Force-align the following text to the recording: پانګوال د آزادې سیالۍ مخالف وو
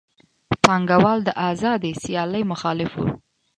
پانګوال 0.63 1.19
د 1.23 1.29
آزادې 1.49 1.91
سیالۍ 2.03 2.43
مخالف 2.51 2.91
وو 2.95 3.07